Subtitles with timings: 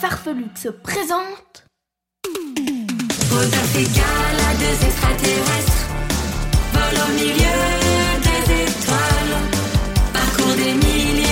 [0.00, 1.66] Farfelux se présentent
[3.30, 5.86] Rodolphe égal à deux extraterrestres
[6.72, 7.58] Vol au milieu
[8.24, 9.36] des étoiles
[10.14, 11.29] Parcours des milliers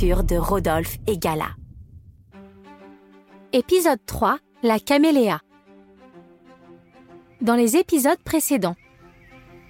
[0.00, 1.50] de Rodolphe et Gala.
[3.52, 5.40] Épisode 3 La caméléa.
[7.42, 8.76] Dans les épisodes précédents,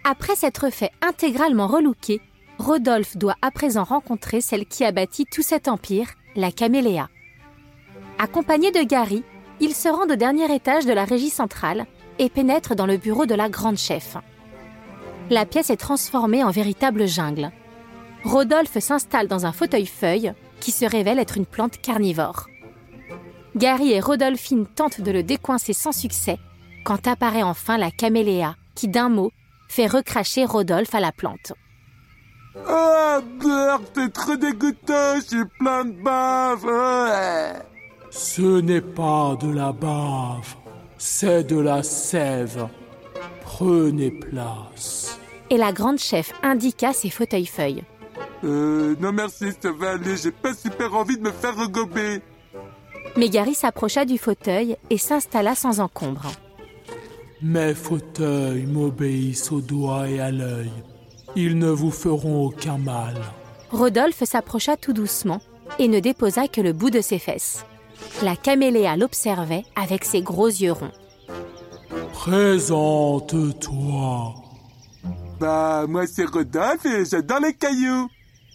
[0.05, 2.21] après s'être fait intégralement relooker,
[2.59, 7.09] Rodolphe doit à présent rencontrer celle qui a bâti tout cet empire, la caméléa.
[8.21, 9.25] Accompagné de Gary,
[9.59, 11.87] il se rend au dernier étage de la régie centrale
[12.21, 14.17] et pénètre dans le bureau de la grande chef.
[15.29, 17.51] La pièce est transformée en véritable jungle.
[18.25, 22.47] Rodolphe s'installe dans un fauteuil-feuille qui se révèle être une plante carnivore.
[23.57, 26.39] Gary et Rodolphine tentent de le décoincer sans succès
[26.85, 29.33] quand apparaît enfin la caméléa qui, d'un mot,
[29.69, 31.53] fait recracher Rodolphe à la plante.
[32.67, 37.63] Ah, merde, c'est trop dégoûtant, j'ai plein de bave.
[38.11, 40.57] Ce n'est pas de la bave,
[40.99, 42.69] c'est de la sève.
[43.43, 45.19] Prenez place.
[45.51, 47.85] Et la grande chef indiqua ses fauteuils-feuilles.
[48.43, 52.23] Euh, non merci, ça va aller, j'ai pas super envie de me faire regober.
[53.17, 56.31] Mais Gary s'approcha du fauteuil et s'installa sans encombre.
[57.43, 60.71] Mes fauteuils m'obéissent au doigt et à l'œil.
[61.37, 63.15] Ils ne vous feront aucun mal.
[63.71, 65.41] Rodolphe s'approcha tout doucement
[65.79, 67.65] et ne déposa que le bout de ses fesses.
[68.23, 70.93] La caméléa l'observait avec ses gros yeux ronds.
[72.13, 73.55] Présente-toi.
[75.39, 78.09] Bah, moi c'est Rodolphe et j'adore les cailloux.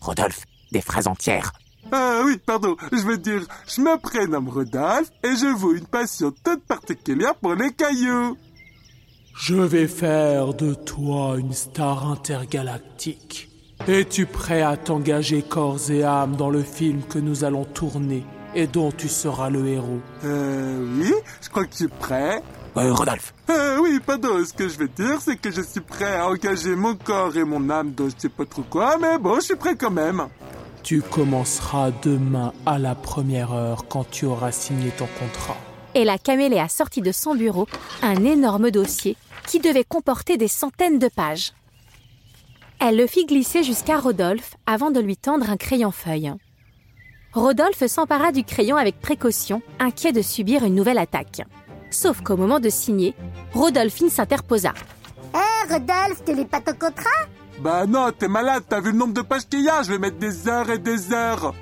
[0.05, 1.51] Rodolphe, des phrases entières.
[1.91, 6.33] Ah oui, pardon, je veux dire, je me prénomme Rodolphe et je vaux une passion
[6.43, 8.37] toute particulière pour les cailloux.
[9.37, 13.49] Je vais faire de toi une star intergalactique.
[13.87, 18.23] Es-tu prêt à t'engager corps et âme dans le film que nous allons tourner
[18.55, 19.99] et dont tu seras le héros?
[20.23, 22.41] Euh, oui, je crois que je suis prêt.
[22.77, 26.15] Euh, Rodolphe, Euh, oui, pardon, ce que je veux dire, c'est que je suis prêt
[26.17, 29.35] à engager mon corps et mon âme dans je sais pas trop quoi, mais bon,
[29.35, 30.27] je suis prêt quand même.
[30.83, 35.57] Tu commenceras demain à la première heure quand tu auras signé ton contrat.
[35.93, 37.67] Et la caméléa sortit de son bureau
[38.01, 39.15] un énorme dossier
[39.47, 41.53] qui devait comporter des centaines de pages.
[42.79, 46.33] Elle le fit glisser jusqu'à Rodolphe avant de lui tendre un crayon feuille.
[47.33, 51.41] Rodolphe s'empara du crayon avec précaution, inquiet de subir une nouvelle attaque.
[51.89, 53.13] Sauf qu'au moment de signer,
[53.53, 54.73] Rodolphine s'interposa.
[55.33, 57.09] Hé, Rodolphe, tu lis pas ton contrat?
[57.59, 59.97] Bah non, t'es malade, t'as vu le nombre de pages qu'il y a, je vais
[59.97, 61.53] mettre des heures et des heures.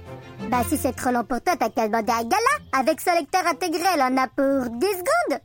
[0.50, 2.79] Bah, si c'est trop long pour toi, t'as qu'à demander à Gala.
[2.79, 5.39] Avec son lecteur intégré, elle en a pour 10 secondes.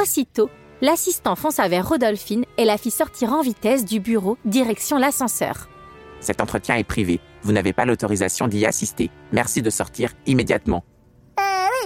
[0.00, 0.50] Aussitôt,
[0.82, 5.68] l'assistant fonça vers Rodolphine et la fit sortir en vitesse du bureau direction l'ascenseur.
[6.20, 7.20] cet entretien est privé.
[7.42, 9.10] Vous n'avez pas l'autorisation d'y assister.
[9.32, 10.84] Merci de sortir immédiatement.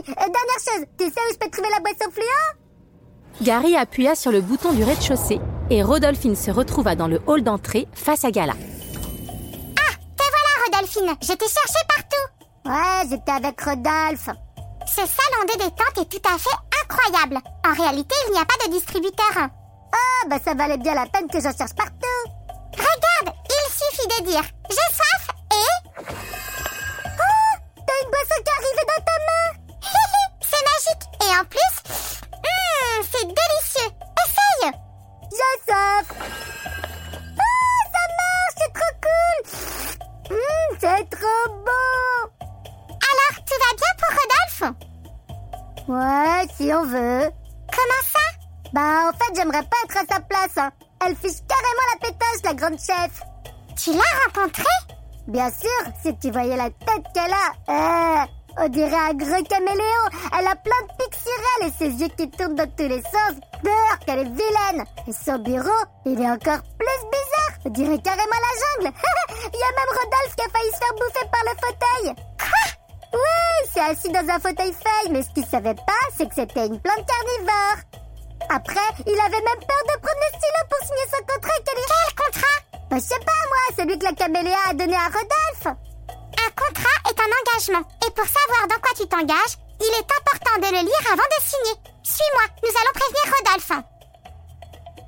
[0.08, 3.42] Euh, dernière chose, tu sais où je peux trouver la boisson fluo?
[3.42, 5.40] Gary appuya sur le bouton du rez-de-chaussée
[5.70, 8.54] et Rodolphine se retrouva dans le hall d'entrée face à Gala.
[8.54, 8.58] Te
[10.16, 12.26] voilà, Rodolphine, je t'ai cherché partout.
[12.66, 14.30] Ouais, j'étais avec Rodolphe.
[14.86, 17.38] Ce salon de détente est tout à fait incroyable.
[17.66, 19.34] En réalité, il n'y a pas de distributeur.
[19.36, 22.30] Ah, bah ça valait bien la peine que j'en cherche partout.
[22.72, 25.28] Regarde, il suffit de dire «j'ai soif»
[49.62, 50.56] pas être à sa place.
[50.56, 50.70] hein.
[51.04, 53.22] Elle fiche carrément la pétasse, la grande chef.
[53.82, 54.64] Tu l'as rencontrée?
[55.28, 58.22] Bien sûr, si tu voyais la tête qu'elle a.
[58.22, 58.26] Euh,
[58.58, 60.06] On dirait un gros caméléon.
[60.38, 63.00] Elle a plein de pics sur elle et ses yeux qui tournent dans tous les
[63.02, 63.34] sens.
[63.62, 64.84] Burk, elle est vilaine.
[65.06, 67.58] Et son bureau, il est encore plus bizarre.
[67.64, 68.96] On dirait carrément la jungle.
[69.52, 72.14] il y a même Rodolphe qui a failli se faire bouffer par le fauteuil.
[72.38, 73.12] Quoi?
[73.12, 76.66] Oui, c'est assis dans un fauteuil feuille, mais ce qu'il savait pas, c'est que c'était
[76.66, 77.76] une plante carnivore.
[78.52, 81.84] Après, il avait même peur de prendre le stylo pour signer son contrat et qu'elle
[81.86, 82.58] Quel contrat?
[82.90, 85.66] Bah, je sais pas, moi, celui que la caméléa a donné à Rodolphe.
[85.68, 87.88] Un contrat est un engagement.
[88.04, 91.42] Et pour savoir dans quoi tu t'engages, il est important de le lire avant de
[91.44, 91.76] signer.
[92.02, 93.84] Suis-moi, nous allons prévenir Rodolphe.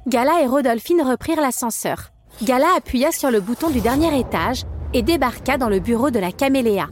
[0.06, 2.12] Gala et Rodolphine reprirent l'ascenseur.
[2.44, 4.62] Gala appuya sur le bouton du dernier étage
[4.94, 6.86] et débarqua dans le bureau de la caméléa.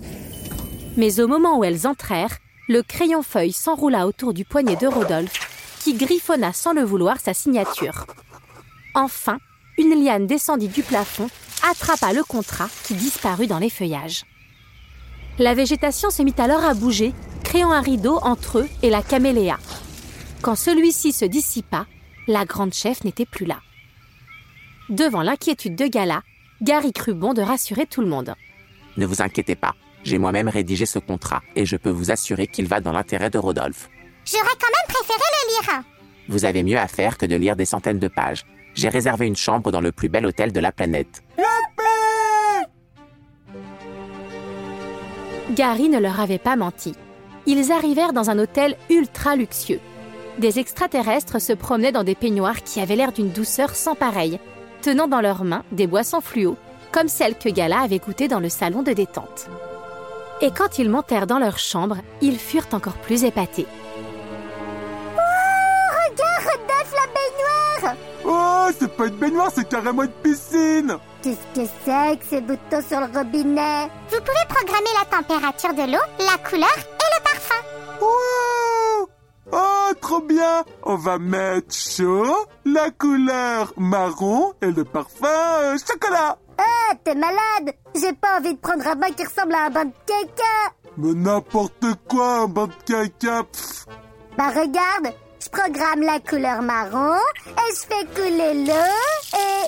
[0.96, 2.38] Mais au moment où elles entrèrent,
[2.68, 5.49] le crayon feuille s'enroula autour du poignet de Rodolphe,
[5.80, 8.06] qui griffonna sans le vouloir sa signature.
[8.94, 9.38] Enfin,
[9.78, 11.28] une liane descendit du plafond,
[11.68, 14.24] attrapa le contrat qui disparut dans les feuillages.
[15.38, 19.58] La végétation se mit alors à bouger, créant un rideau entre eux et la caméléa.
[20.42, 21.86] Quand celui-ci se dissipa,
[22.28, 23.60] la grande chef n'était plus là.
[24.88, 26.22] Devant l'inquiétude de Gala,
[26.62, 28.34] Gary crut bon de rassurer tout le monde.
[28.96, 29.74] Ne vous inquiétez pas,
[30.04, 33.38] j'ai moi-même rédigé ce contrat et je peux vous assurer qu'il va dans l'intérêt de
[33.38, 33.88] Rodolphe.
[34.30, 35.82] J'aurais quand même préféré le lire.
[36.28, 38.44] Vous avez mieux à faire que de lire des centaines de pages.
[38.74, 41.22] J'ai réservé une chambre dans le plus bel hôtel de la planète.
[45.50, 46.94] Gary ne leur avait pas menti.
[47.46, 49.80] Ils arrivèrent dans un hôtel ultra luxueux.
[50.38, 54.38] Des extraterrestres se promenaient dans des peignoirs qui avaient l'air d'une douceur sans pareille,
[54.80, 56.56] tenant dans leurs mains des boissons fluo,
[56.92, 59.48] comme celles que Gala avait goûtées dans le salon de détente.
[60.40, 63.66] Et quand ils montèrent dans leur chambre, ils furent encore plus épatés.
[68.78, 70.96] C'est pas une baignoire, c'est carrément une piscine.
[71.22, 73.88] Qu'est-ce que c'est que ces boutons sur le robinet?
[74.10, 77.62] Vous pouvez programmer la température de l'eau, la couleur et le parfum.
[78.00, 79.08] Wow!
[79.52, 80.64] Oh, trop bien!
[80.84, 86.38] On va mettre chaud, la couleur marron et le parfum euh, chocolat.
[86.58, 87.74] Ah, t'es malade!
[87.94, 90.74] J'ai pas envie de prendre un bain qui ressemble à un bain de caca.
[90.96, 93.86] Mais n'importe quoi, un bain de caca pff.
[94.38, 97.16] Bah regarde, je programme la couleur marron
[97.46, 99.66] et je fais couler l'eau et...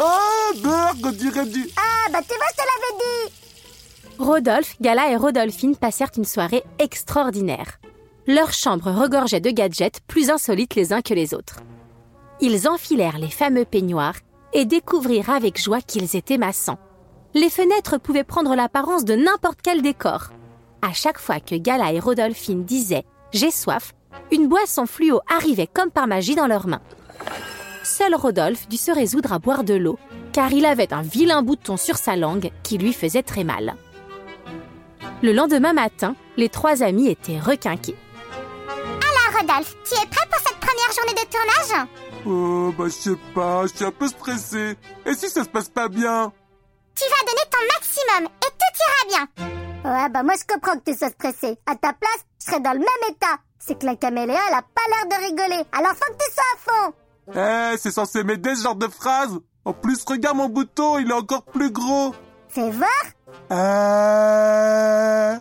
[0.00, 1.68] Oh, dirait du...
[1.76, 3.34] Ah, bah tu vois, je te l'avais dit
[4.18, 7.78] Rodolphe, Gala et Rodolphine passèrent une soirée extraordinaire.
[8.26, 11.60] Leur chambre regorgeait de gadgets plus insolites les uns que les autres.
[12.40, 14.16] Ils enfilèrent les fameux peignoirs
[14.52, 16.78] et découvrirent avec joie qu'ils étaient massants.
[17.34, 20.30] Les fenêtres pouvaient prendre l'apparence de n'importe quel décor.
[20.82, 23.94] À chaque fois que Gala et Rodolphine disaient J'ai soif,
[24.30, 26.82] une boisson fluo arrivait comme par magie dans leurs mains.
[27.84, 29.98] Seul Rodolphe dut se résoudre à boire de l'eau,
[30.32, 33.76] car il avait un vilain bouton sur sa langue qui lui faisait très mal.
[35.22, 37.96] Le lendemain matin, les trois amis étaient requinqués.
[38.68, 41.88] Alors Rodolphe, tu es prêt pour cette première journée de tournage?
[42.26, 44.76] Oh, bah je sais pas, je suis un peu stressé.
[45.06, 46.32] Et si ça se passe pas bien?
[46.94, 50.90] Tu vas donner ton maximum et tout ira bien Ouais, bah moi je comprends que
[50.90, 51.56] tu sois stressé.
[51.66, 53.38] À ta place, je serais dans le même état.
[53.58, 55.64] C'est que la caméléa, elle a pas l'air de rigoler.
[55.72, 56.92] Alors faut que tu sois à fond
[57.74, 61.14] Eh, c'est censé m'aider ce genre de phrase En plus, regarde mon bouton, il est
[61.14, 62.14] encore plus gros
[62.48, 62.88] Fais voir
[63.52, 65.36] Euh...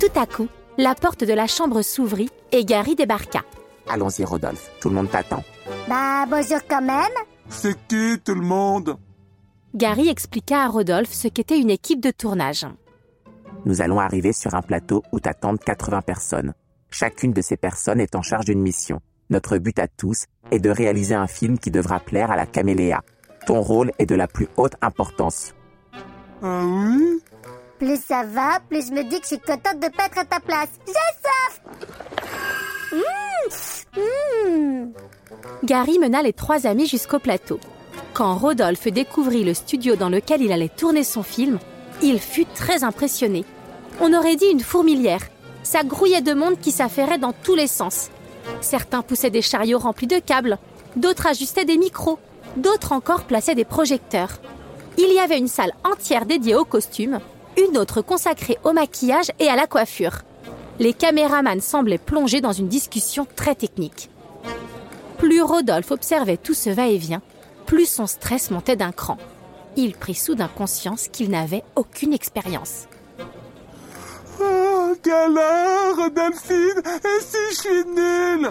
[0.00, 0.48] Tout à coup,
[0.78, 3.42] la porte de la chambre s'ouvrit et Gary débarqua.
[3.88, 5.44] Allons-y, Rodolphe, tout le monde t'attend.
[5.88, 7.12] Bah bonjour quand même
[7.48, 8.96] C'est qui tout le monde?
[9.74, 12.66] Gary expliqua à Rodolphe ce qu'était une équipe de tournage.
[13.64, 16.54] Nous allons arriver sur un plateau où t'attendent 80 personnes.
[16.90, 19.00] Chacune de ces personnes est en charge d'une mission.
[19.30, 23.02] Notre but à tous est de réaliser un film qui devra plaire à la caméléa.
[23.46, 25.54] Ton rôle est de la plus haute importance.
[26.42, 27.20] Ah oui?
[27.78, 30.24] Plus ça va, plus je me dis que je suis contente de pas être à
[30.24, 30.70] ta place.
[30.86, 31.60] J'ai soif
[32.92, 34.92] Mmh, mmh.
[35.64, 37.58] Gary mena les trois amis jusqu'au plateau.
[38.14, 41.58] Quand Rodolphe découvrit le studio dans lequel il allait tourner son film,
[42.02, 43.44] il fut très impressionné.
[44.00, 45.22] On aurait dit une fourmilière.
[45.62, 48.10] Ça grouillait de monde qui s'affairait dans tous les sens.
[48.60, 50.58] Certains poussaient des chariots remplis de câbles,
[50.94, 52.18] d'autres ajustaient des micros,
[52.56, 54.40] d'autres encore plaçaient des projecteurs.
[54.98, 57.20] Il y avait une salle entière dédiée aux costumes,
[57.56, 60.22] une autre consacrée au maquillage et à la coiffure.
[60.78, 64.10] Les caméramans semblaient plongés dans une discussion très technique.
[65.18, 67.22] Plus Rodolphe observait tout ce va-et-vient,
[67.64, 69.16] plus son stress montait d'un cran.
[69.76, 72.86] Il prit soudain conscience qu'il n'avait aucune expérience.
[74.40, 78.50] Oh, Gala, Rodolphine, et si je suis nul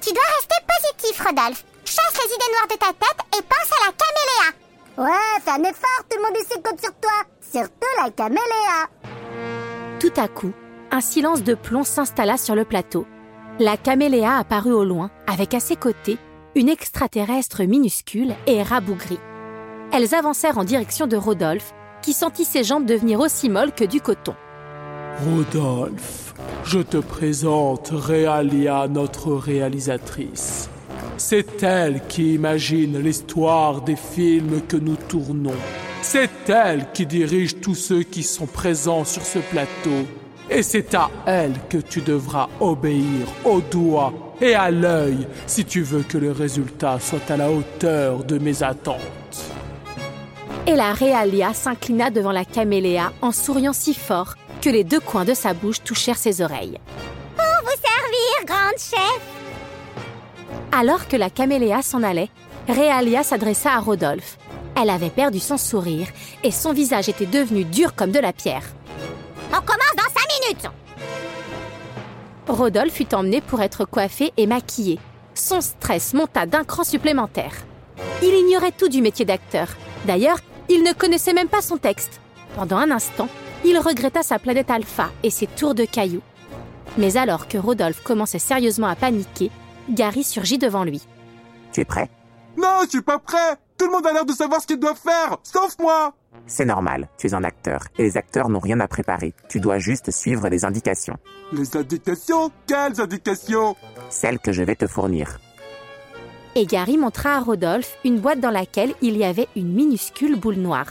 [0.00, 1.64] Tu dois rester positif, Rodolphe.
[1.84, 4.54] Chasse les idées noires de ta tête et pense à la caméléa.
[4.98, 7.10] Ouais, fais un effort, tout le monde ici compte sur toi.
[7.40, 8.88] Surtout la caméléa.
[9.98, 10.52] Tout à coup,
[10.92, 13.06] un silence de plomb s'installa sur le plateau.
[13.58, 16.18] La caméléa apparut au loin, avec à ses côtés
[16.54, 19.20] une extraterrestre minuscule et rabougrie.
[19.92, 24.00] Elles avancèrent en direction de Rodolphe, qui sentit ses jambes devenir aussi molles que du
[24.00, 24.34] coton.
[25.24, 26.32] Rodolphe,
[26.64, 30.70] je te présente Réalia, notre réalisatrice.
[31.16, 35.58] C'est elle qui imagine l'histoire des films que nous tournons.
[36.02, 40.06] C'est elle qui dirige tous ceux qui sont présents sur ce plateau.
[40.48, 45.82] Et c'est à elle que tu devras obéir au doigt et à l'œil si tu
[45.82, 49.59] veux que le résultat soit à la hauteur de mes attentes.
[50.66, 55.24] Et la Réalia s'inclina devant la caméléa en souriant si fort que les deux coins
[55.24, 56.78] de sa bouche touchèrent ses oreilles.
[57.36, 59.20] Pour vous servir, grande chef
[60.72, 62.28] Alors que la caméléa s'en allait,
[62.68, 64.38] Réalia s'adressa à Rodolphe.
[64.80, 66.08] Elle avait perdu son sourire
[66.44, 68.64] et son visage était devenu dur comme de la pierre.
[69.50, 70.66] On commence dans cinq minutes
[72.48, 74.98] Rodolphe fut emmené pour être coiffé et maquillé.
[75.34, 77.54] Son stress monta d'un cran supplémentaire.
[78.22, 79.68] Il ignorait tout du métier d'acteur.
[80.04, 80.38] D'ailleurs,
[80.70, 82.20] il ne connaissait même pas son texte.
[82.54, 83.28] Pendant un instant,
[83.64, 86.22] il regretta sa planète Alpha et ses tours de cailloux.
[86.96, 89.50] Mais alors que Rodolphe commençait sérieusement à paniquer,
[89.90, 91.02] Gary surgit devant lui.
[91.72, 92.08] Tu es prêt?
[92.56, 94.94] Non, je suis pas prêt Tout le monde a l'air de savoir ce qu'il doit
[94.94, 96.14] faire, sauf moi
[96.46, 99.34] C'est normal, tu es un acteur, et les acteurs n'ont rien à préparer.
[99.48, 101.16] Tu dois juste suivre les indications.
[101.52, 102.50] Les indications?
[102.66, 103.76] Quelles indications?
[104.08, 105.38] Celles que je vais te fournir.
[106.56, 110.56] Et Gary montra à Rodolphe une boîte dans laquelle il y avait une minuscule boule
[110.56, 110.88] noire.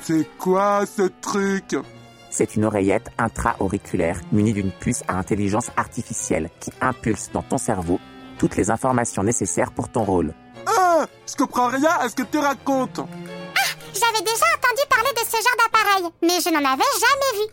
[0.00, 1.76] C'est quoi ce truc?
[2.30, 7.98] C'est une oreillette intra-auriculaire munie d'une puce à intelligence artificielle qui impulse dans ton cerveau
[8.38, 10.34] toutes les informations nécessaires pour ton rôle.
[10.66, 13.00] Ah Je comprends rien à ce que tu racontes
[13.94, 17.52] J'avais déjà entendu parler de ce genre d'appareil, mais je n'en avais jamais vu.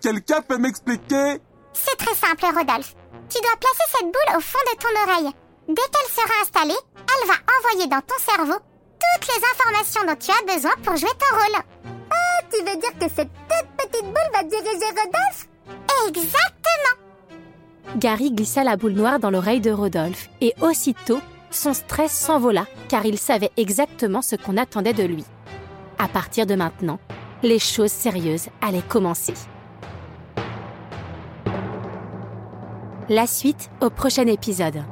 [0.00, 1.38] Quelqu'un peut m'expliquer?
[1.72, 2.94] C'est très simple, Rodolphe.
[3.28, 5.34] Tu dois placer cette boule au fond de ton oreille.
[5.70, 10.32] Dès qu'elle sera installée, elle va envoyer dans ton cerveau toutes les informations dont tu
[10.32, 11.62] as besoin pour jouer ton rôle.
[12.10, 15.48] Ah, tu veux dire que cette toute petite boule va diriger Rodolphe?
[16.08, 16.96] Exactement
[17.98, 21.20] Gary glissa la boule noire dans l'oreille de Rodolphe et aussitôt,
[21.52, 25.24] son stress s'envola car il savait exactement ce qu'on attendait de lui.
[25.98, 26.98] À partir de maintenant,
[27.44, 29.34] les choses sérieuses allaient commencer.
[33.08, 34.82] La suite au prochain épisode.